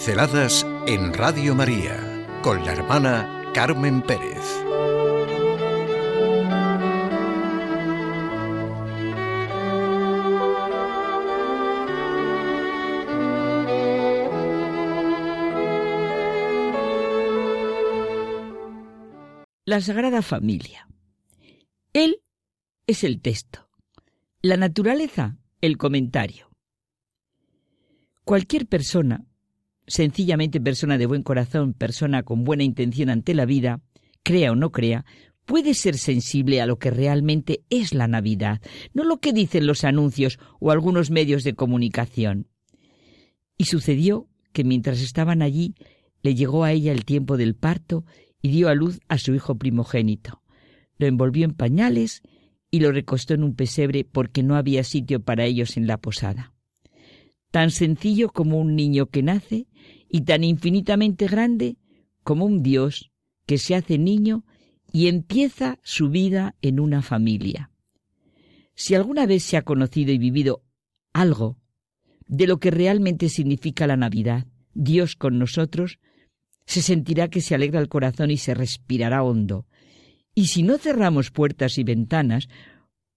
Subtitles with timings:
[0.00, 4.38] Pinceladas en Radio María con la hermana Carmen Pérez.
[19.66, 20.88] La Sagrada Familia.
[21.92, 22.22] Él
[22.86, 23.68] es el texto.
[24.40, 26.48] La naturaleza, el comentario.
[28.24, 29.26] Cualquier persona
[29.90, 33.80] sencillamente persona de buen corazón, persona con buena intención ante la vida,
[34.22, 35.04] crea o no crea,
[35.46, 38.60] puede ser sensible a lo que realmente es la Navidad,
[38.94, 42.46] no lo que dicen los anuncios o algunos medios de comunicación.
[43.58, 45.74] Y sucedió que mientras estaban allí,
[46.22, 48.04] le llegó a ella el tiempo del parto
[48.40, 50.40] y dio a luz a su hijo primogénito.
[50.98, 52.22] Lo envolvió en pañales
[52.70, 56.52] y lo recostó en un pesebre porque no había sitio para ellos en la posada.
[57.50, 59.66] Tan sencillo como un niño que nace
[60.08, 61.76] y tan infinitamente grande
[62.22, 63.10] como un Dios
[63.46, 64.44] que se hace niño
[64.92, 67.70] y empieza su vida en una familia.
[68.74, 70.62] Si alguna vez se ha conocido y vivido
[71.12, 71.58] algo
[72.26, 75.98] de lo que realmente significa la Navidad, Dios con nosotros,
[76.64, 79.66] se sentirá que se alegra el corazón y se respirará hondo.
[80.34, 82.48] Y si no cerramos puertas y ventanas,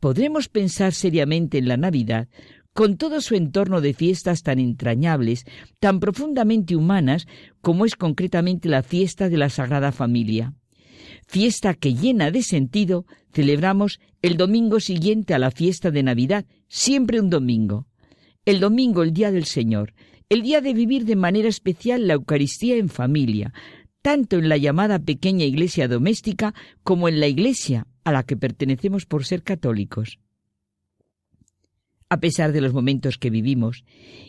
[0.00, 2.28] podremos pensar seriamente en la Navidad
[2.76, 5.46] con todo su entorno de fiestas tan entrañables,
[5.80, 7.26] tan profundamente humanas
[7.62, 10.52] como es concretamente la fiesta de la Sagrada Familia.
[11.26, 17.18] Fiesta que llena de sentido celebramos el domingo siguiente a la fiesta de Navidad, siempre
[17.18, 17.86] un domingo.
[18.44, 19.94] El domingo, el día del Señor,
[20.28, 23.54] el día de vivir de manera especial la Eucaristía en familia,
[24.02, 26.52] tanto en la llamada pequeña iglesia doméstica
[26.82, 30.18] como en la iglesia a la que pertenecemos por ser católicos
[32.08, 33.84] a pesar de los momentos que vivimos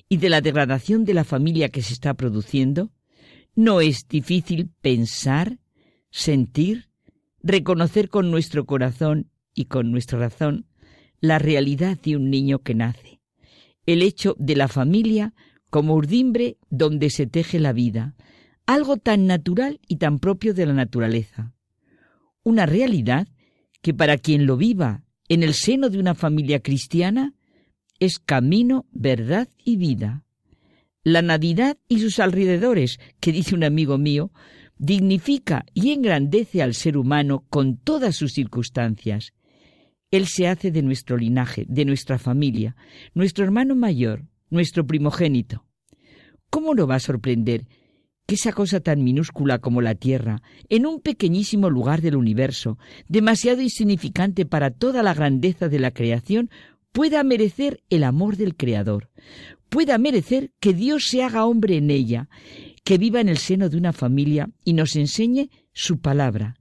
[0.10, 2.92] y de la degradación de la familia que se está produciendo,
[3.56, 5.60] no es difícil pensar,
[6.10, 6.90] sentir,
[7.42, 10.66] reconocer con nuestro corazón y con nuestra razón
[11.20, 13.20] la realidad de un niño que nace,
[13.86, 15.34] el hecho de la familia
[15.70, 18.16] como urdimbre donde se teje la vida,
[18.66, 21.54] algo tan natural y tan propio de la naturaleza.
[22.44, 23.28] Una realidad
[23.82, 27.34] que para quien lo viva en el seno de una familia cristiana
[28.00, 30.24] es camino, verdad y vida.
[31.04, 34.32] La Navidad y sus alrededores, que dice un amigo mío,
[34.78, 39.34] dignifica y engrandece al ser humano con todas sus circunstancias.
[40.12, 42.76] Él se hace de nuestro linaje, de nuestra familia,
[43.14, 45.66] nuestro hermano mayor, nuestro primogénito.
[46.50, 47.68] ¿Cómo no va a sorprender
[48.26, 52.78] que esa cosa tan minúscula como la Tierra, en un pequeñísimo lugar del universo,
[53.08, 56.50] demasiado insignificante para toda la grandeza de la creación,
[56.98, 59.12] pueda merecer el amor del Creador,
[59.70, 62.28] pueda merecer que Dios se haga hombre en ella,
[62.84, 66.56] que viva en el seno de una familia y nos enseñe su palabra,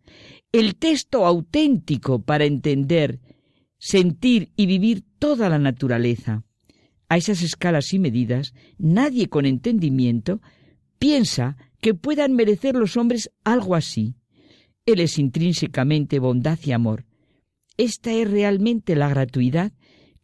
[0.52, 3.18] el texto auténtico para entender,
[3.78, 6.44] sentir y vivir toda la naturaleza.
[7.08, 10.42] A esas escalas y medidas, nadie con entendimiento
[10.98, 14.16] piensa que puedan merecer los hombres algo así.
[14.84, 17.06] Él es intrínsecamente bondad y amor.
[17.78, 19.72] Esta es realmente la gratuidad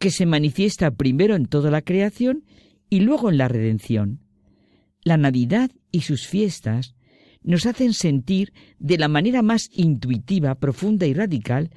[0.03, 2.43] que se manifiesta primero en toda la creación
[2.91, 4.19] y luego en la redención.
[5.05, 6.97] La Navidad y sus fiestas
[7.45, 11.71] nos hacen sentir de la manera más intuitiva, profunda y radical,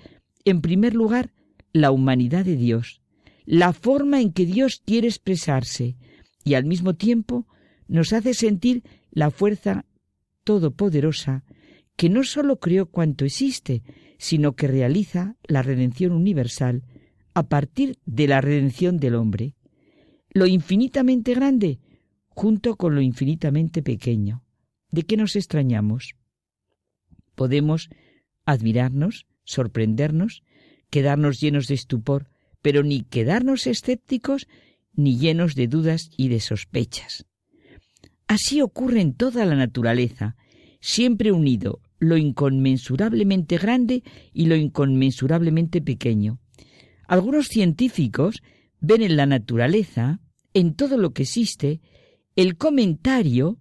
[0.44, 1.34] en primer lugar,
[1.72, 3.00] la humanidad de Dios,
[3.46, 5.96] la forma en que Dios quiere expresarse,
[6.44, 7.46] y al mismo tiempo
[7.88, 8.82] nos hace sentir
[9.12, 9.86] la fuerza
[10.44, 11.44] todopoderosa
[11.96, 13.84] que no sólo creó cuanto existe,
[14.18, 16.82] sino que realiza la redención universal
[17.36, 19.54] a partir de la redención del hombre,
[20.30, 21.80] lo infinitamente grande
[22.30, 24.44] junto con lo infinitamente pequeño.
[24.90, 26.16] ¿De qué nos extrañamos?
[27.36, 27.90] Podemos
[28.46, 30.44] admirarnos, sorprendernos,
[30.90, 32.30] quedarnos llenos de estupor,
[32.62, 34.48] pero ni quedarnos escépticos
[34.94, 37.26] ni llenos de dudas y de sospechas.
[38.28, 40.38] Así ocurre en toda la naturaleza,
[40.80, 44.04] siempre unido lo inconmensurablemente grande
[44.34, 46.40] y lo inconmensurablemente pequeño.
[47.08, 48.42] Algunos científicos
[48.80, 50.20] ven en la naturaleza,
[50.54, 51.82] en todo lo que existe,
[52.36, 53.60] el comentario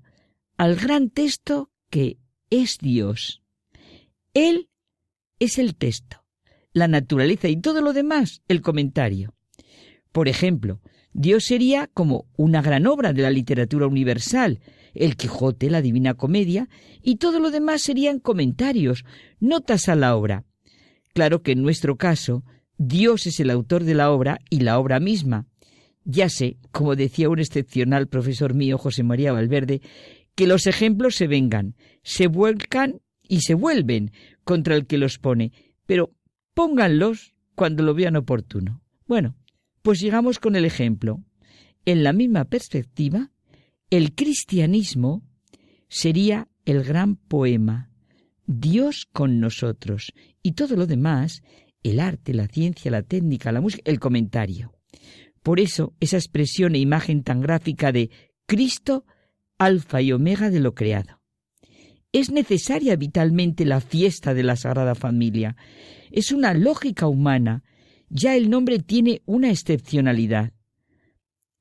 [0.57, 2.19] al gran texto que
[2.51, 3.43] es Dios.
[4.33, 4.69] Él
[5.39, 6.25] es el texto,
[6.73, 9.35] la naturaleza y todo lo demás el comentario.
[10.13, 10.81] Por ejemplo,
[11.13, 14.61] Dios sería como una gran obra de la literatura universal,
[14.95, 16.69] el Quijote, la Divina Comedia,
[17.03, 19.05] y todo lo demás serían comentarios,
[19.39, 20.45] notas a la obra.
[21.13, 22.45] Claro que en nuestro caso
[22.79, 25.47] Dios es el autor de la obra y la obra misma.
[26.05, 29.81] Ya sé, como decía un excepcional profesor mío, José María Valverde,
[30.35, 34.13] que los ejemplos se vengan, se vuelcan y se vuelven
[34.45, 35.53] contra el que los pone,
[35.87, 36.13] pero
[36.53, 38.83] pónganlos cuando lo vean oportuno.
[39.07, 39.37] Bueno,
[39.83, 41.23] pues llegamos con el ejemplo.
[41.87, 43.31] En la misma perspectiva,
[43.91, 45.23] el cristianismo
[45.89, 47.91] sería el gran poema,
[48.47, 50.13] Dios con nosotros,
[50.43, 51.43] y todo lo demás,
[51.85, 54.73] el arte, la ciencia, la técnica, la música, el comentario.
[55.43, 58.11] Por eso esa expresión e imagen tan gráfica de
[58.47, 59.05] Cristo,
[59.59, 61.21] alfa y omega de lo creado.
[62.13, 65.57] Es necesaria vitalmente la fiesta de la Sagrada Familia.
[66.11, 67.63] Es una lógica humana.
[68.09, 70.53] Ya el nombre tiene una excepcionalidad.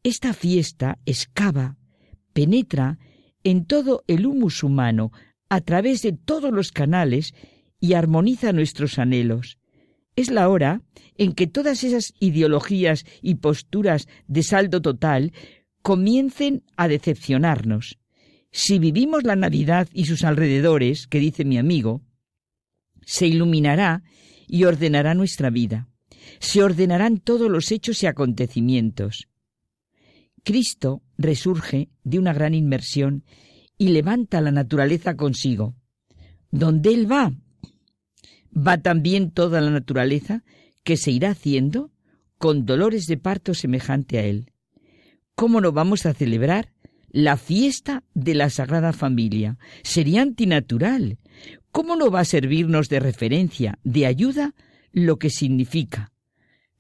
[0.03, 1.77] Esta fiesta excava,
[2.33, 2.99] penetra
[3.43, 5.11] en todo el humus humano,
[5.49, 7.33] a través de todos los canales
[7.79, 9.57] y armoniza nuestros anhelos.
[10.15, 10.81] Es la hora
[11.17, 15.33] en que todas esas ideologías y posturas de saldo total
[15.81, 17.99] comiencen a decepcionarnos.
[18.51, 22.01] Si vivimos la Navidad y sus alrededores, que dice mi amigo,
[23.01, 24.03] se iluminará
[24.47, 25.89] y ordenará nuestra vida.
[26.39, 29.27] Se ordenarán todos los hechos y acontecimientos.
[30.43, 33.23] Cristo resurge de una gran inmersión
[33.77, 35.75] y levanta la naturaleza consigo.
[36.51, 37.33] ¿Dónde Él va?
[38.55, 40.43] Va también toda la naturaleza
[40.83, 41.91] que se irá haciendo
[42.37, 44.51] con dolores de parto semejante a Él.
[45.35, 46.73] ¿Cómo no vamos a celebrar
[47.09, 49.57] la fiesta de la Sagrada Familia?
[49.81, 51.17] Sería antinatural.
[51.71, 54.53] ¿Cómo no va a servirnos de referencia, de ayuda,
[54.91, 56.11] lo que significa?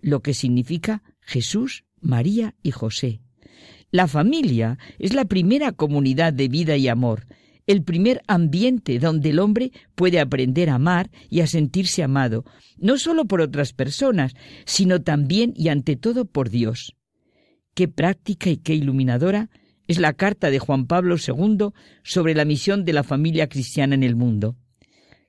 [0.01, 3.21] Lo que significa Jesús, María y José.
[3.89, 7.25] La familia es la primera comunidad de vida y amor,
[7.67, 12.45] el primer ambiente donde el hombre puede aprender a amar y a sentirse amado,
[12.77, 14.33] no solo por otras personas,
[14.65, 16.95] sino también y ante todo por Dios.
[17.73, 19.49] Qué práctica y qué iluminadora
[19.87, 21.69] es la carta de Juan Pablo II
[22.03, 24.55] sobre la misión de la familia cristiana en el mundo.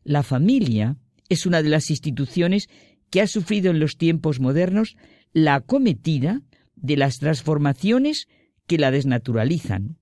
[0.03, 0.97] La familia
[1.29, 2.69] es una de las instituciones
[3.11, 4.97] que ha sufrido en los tiempos modernos
[5.33, 6.43] la acometida
[6.77, 8.29] de las transformaciones
[8.67, 9.99] que la desnaturalizan.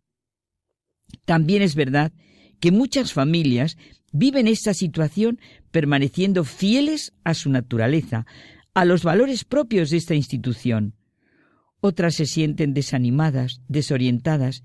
[1.25, 2.13] También es verdad
[2.61, 3.77] que muchas familias
[4.13, 8.27] viven esta situación permaneciendo fieles a su naturaleza,
[8.75, 10.95] a los valores propios de esta institución.
[11.81, 14.63] Otras se sienten desanimadas, desorientadas,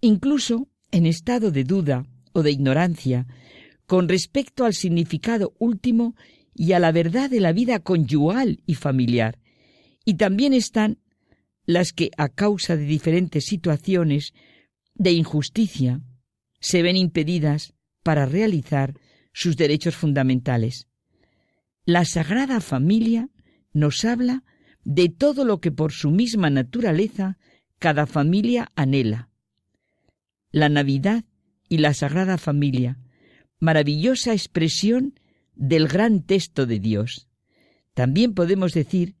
[0.00, 3.26] incluso en estado de duda o de ignorancia
[3.86, 6.14] con respecto al significado último
[6.54, 9.38] y a la verdad de la vida conyugal y familiar.
[10.04, 10.98] Y también están
[11.64, 14.34] las que, a causa de diferentes situaciones
[14.98, 16.02] de injusticia,
[16.60, 18.94] se ven impedidas para realizar
[19.32, 20.88] sus derechos fundamentales.
[21.84, 23.30] La Sagrada Familia
[23.72, 24.44] nos habla
[24.84, 27.38] de todo lo que por su misma naturaleza
[27.78, 29.30] cada familia anhela.
[30.50, 31.24] La Navidad
[31.68, 32.98] y la Sagrada Familia,
[33.60, 35.18] maravillosa expresión
[35.54, 37.28] del gran texto de Dios.
[37.94, 39.16] También podemos decir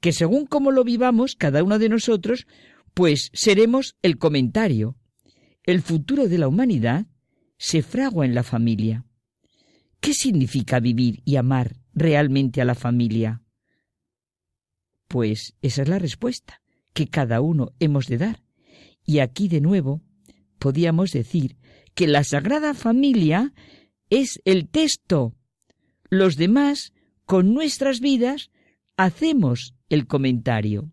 [0.00, 2.46] que según cómo lo vivamos cada uno de nosotros,
[2.94, 4.96] pues seremos el comentario.
[5.64, 7.06] El futuro de la humanidad
[7.58, 9.04] se fragua en la familia.
[10.00, 13.42] ¿Qué significa vivir y amar realmente a la familia?
[15.08, 16.62] Pues esa es la respuesta
[16.94, 18.42] que cada uno hemos de dar.
[19.04, 20.00] Y aquí de nuevo
[20.58, 21.58] podíamos decir
[21.94, 23.52] que la Sagrada Familia
[24.08, 25.34] es el texto.
[26.08, 26.92] Los demás,
[27.26, 28.50] con nuestras vidas,
[28.96, 30.92] hacemos el comentario.